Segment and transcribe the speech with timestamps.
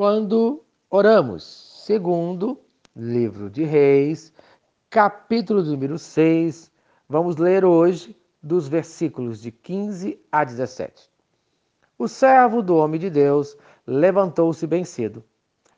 [0.00, 1.84] quando oramos.
[1.84, 2.58] Segundo
[2.96, 4.32] livro de Reis,
[4.88, 6.72] capítulo número 6.
[7.06, 11.10] Vamos ler hoje dos versículos de 15 a 17.
[11.98, 15.22] O servo do homem de Deus levantou-se bem cedo,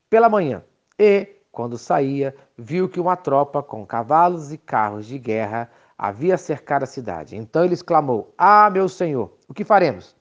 [0.09, 0.63] pela manhã,
[0.97, 5.69] e, quando saía, viu que uma tropa com cavalos e carros de guerra
[5.99, 7.35] havia cercado a cidade.
[7.35, 10.15] Então ele exclamou: Ah, meu senhor, o que faremos?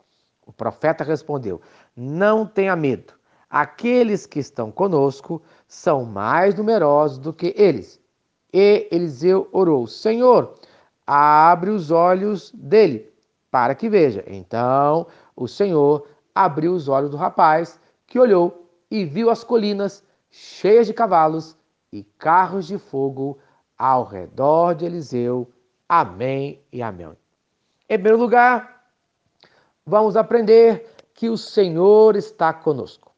[0.43, 1.61] O profeta respondeu:
[1.95, 3.20] Não tenha medo
[3.51, 7.99] aqueles que estão conosco são mais numerosos do que eles.
[8.53, 10.55] E Eliseu orou: Senhor,
[11.05, 13.11] abre os olhos dele,
[13.51, 14.23] para que veja.
[14.25, 20.87] Então o Senhor abriu os olhos do rapaz, que olhou e viu as colinas cheias
[20.87, 21.57] de cavalos
[21.91, 23.37] e carros de fogo
[23.77, 25.51] ao redor de Eliseu.
[25.87, 27.17] Amém e amém.
[27.89, 28.85] Em primeiro lugar,
[29.85, 33.10] vamos aprender que o Senhor está conosco.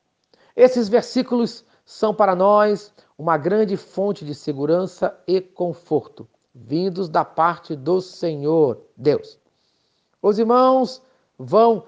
[0.56, 7.76] Esses versículos são para nós uma grande fonte de segurança e conforto, vindos da parte
[7.76, 9.40] do Senhor Deus.
[10.22, 11.02] Os irmãos
[11.38, 11.86] vão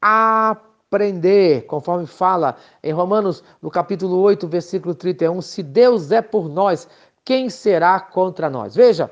[0.00, 6.88] aprender, conforme fala em Romanos, no capítulo 8, versículo 31, se Deus é por nós,
[7.24, 8.74] quem será contra nós?
[8.74, 9.10] Veja,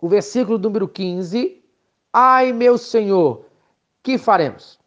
[0.00, 1.62] o versículo número 15,
[2.12, 3.46] ai meu Senhor,
[4.02, 4.78] que faremos?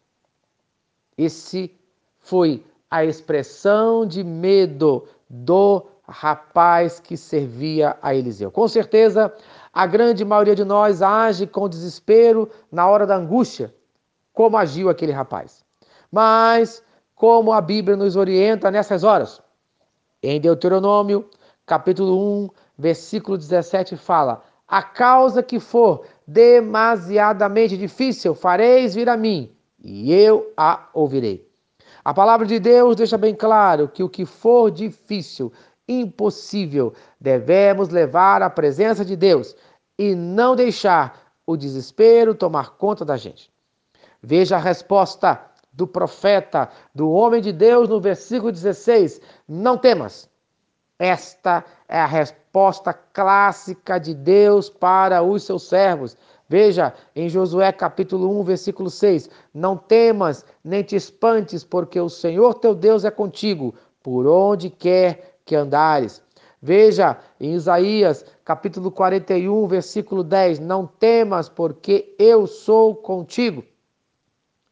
[1.16, 1.74] Esse
[2.20, 8.50] foi a expressão de medo do rapaz que servia a Eliseu.
[8.50, 9.32] Com certeza,
[9.72, 13.72] a grande maioria de nós age com desespero na hora da angústia,
[14.32, 15.64] como agiu aquele rapaz.
[16.10, 16.82] Mas,
[17.14, 19.40] como a Bíblia nos orienta nessas horas,
[20.22, 21.28] em Deuteronômio,
[21.64, 29.54] capítulo 1, versículo 17, fala: A causa que for demasiadamente difícil, fareis vir a mim,
[29.82, 31.49] e eu a ouvirei.
[32.04, 35.52] A palavra de Deus deixa bem claro que o que for difícil,
[35.86, 39.54] impossível, devemos levar à presença de Deus
[39.98, 43.52] e não deixar o desespero tomar conta da gente.
[44.22, 45.40] Veja a resposta
[45.72, 50.28] do profeta, do homem de Deus, no versículo 16: Não temas.
[50.98, 56.16] Esta é a resposta clássica de Deus para os seus servos.
[56.50, 62.54] Veja em Josué capítulo 1, versículo 6: Não temas, nem te espantes, porque o Senhor
[62.54, 63.72] teu Deus é contigo,
[64.02, 66.20] por onde quer que andares.
[66.60, 73.62] Veja em Isaías capítulo 41, versículo 10: Não temas, porque eu sou contigo.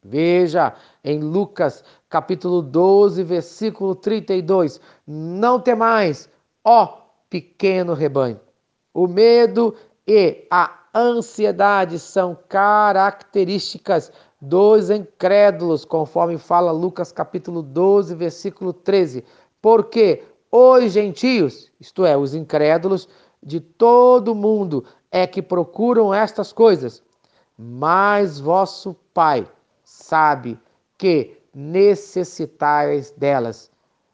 [0.03, 0.75] Veja
[1.05, 6.28] em Lucas capítulo 12, versículo 32: Não temais,
[6.65, 8.41] ó pequeno rebanho.
[8.93, 9.77] O medo
[10.09, 14.11] e a ansiedade são características
[14.41, 19.23] dos incrédulos, conforme fala Lucas capítulo 12, versículo 13.
[19.61, 23.07] Porque os gentios, isto é, os incrédulos
[23.43, 24.83] de todo mundo,
[25.13, 27.03] é que procuram estas coisas,
[27.59, 29.47] mas vosso Pai
[29.85, 30.59] sabe
[30.97, 33.71] que necessitais delas.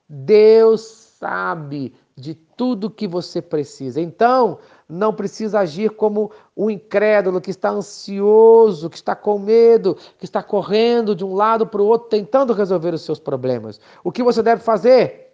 [0.09, 4.01] Deus sabe de tudo que você precisa.
[4.01, 4.59] Então,
[4.89, 10.43] não precisa agir como um incrédulo que está ansioso, que está com medo, que está
[10.43, 13.81] correndo de um lado para o outro, tentando resolver os seus problemas.
[14.03, 15.33] O que você deve fazer?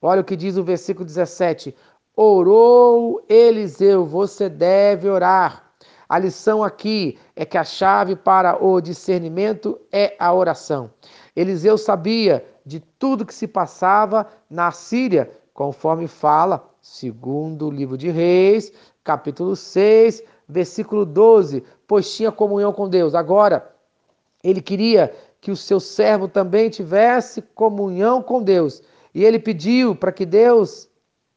[0.00, 1.74] Olha o que diz o versículo 17:
[2.14, 5.72] Orou Eliseu, você deve orar.
[6.08, 10.90] A lição aqui é que a chave para o discernimento é a oração.
[11.34, 18.72] Eliseu sabia de tudo que se passava na Síria, conforme fala segundo livro de Reis,
[19.04, 23.14] capítulo 6, versículo 12, pois tinha comunhão com Deus.
[23.14, 23.72] Agora,
[24.42, 28.82] ele queria que o seu servo também tivesse comunhão com Deus.
[29.14, 30.88] E ele pediu para que Deus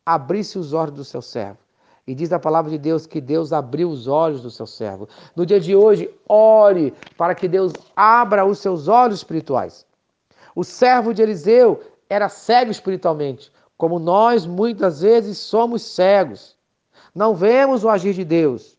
[0.03, 1.59] abrisse os olhos do seu servo.
[2.07, 5.07] E diz a palavra de Deus que Deus abriu os olhos do seu servo.
[5.35, 9.85] No dia de hoje, ore para que Deus abra os seus olhos espirituais.
[10.55, 16.55] O servo de Eliseu era cego espiritualmente, como nós muitas vezes somos cegos.
[17.13, 18.77] Não vemos o agir de Deus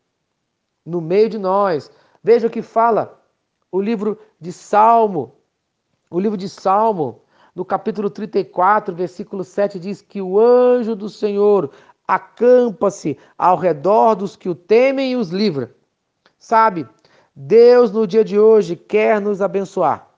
[0.85, 1.91] no meio de nós.
[2.23, 3.21] Veja o que fala
[3.71, 5.35] o livro de Salmo.
[6.11, 7.23] O livro de Salmo,
[7.55, 11.71] no capítulo 34, versículo 7, diz que o anjo do Senhor
[12.07, 15.75] acampa-se ao redor dos que o temem e os livra.
[16.39, 16.89] Sabe,
[17.35, 20.09] Deus no dia de hoje quer nos abençoar,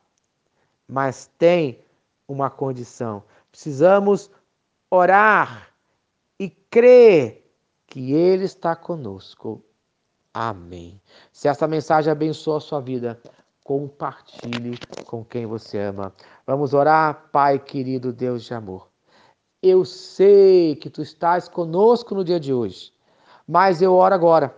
[0.86, 1.80] mas tem
[2.28, 3.22] uma condição.
[3.50, 4.30] Precisamos
[4.90, 5.69] orar
[6.38, 7.44] e crer
[7.87, 9.64] que Ele está conosco.
[10.32, 11.00] Amém.
[11.32, 13.20] Se essa mensagem abençoa a sua vida,
[13.64, 16.14] compartilhe com quem você ama.
[16.46, 18.88] Vamos orar, Pai querido Deus de amor.
[19.62, 22.93] Eu sei que tu estás conosco no dia de hoje,
[23.46, 24.55] mas eu oro agora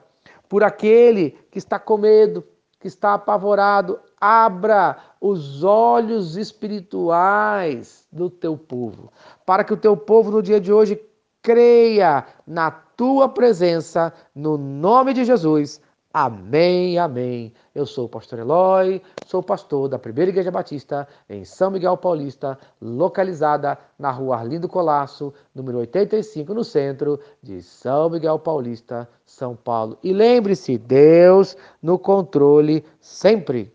[0.48, 2.44] por aquele que está com medo,
[2.78, 4.00] que está apavorado.
[4.20, 9.10] Abra os olhos espirituais do teu povo,
[9.46, 11.00] para que o teu povo no dia de hoje
[11.42, 15.80] creia na tua presença, no nome de Jesus.
[16.12, 17.52] Amém, amém.
[17.72, 22.58] Eu sou o pastor Eloy, sou pastor da Primeira Igreja Batista em São Miguel Paulista,
[22.80, 29.96] localizada na rua Arlindo Colasso, número 85, no centro de São Miguel Paulista, São Paulo.
[30.02, 33.72] E lembre-se, Deus no controle sempre.